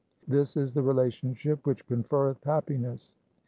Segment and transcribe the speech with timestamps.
[0.27, 3.13] This is the relationship which conferreth happiness.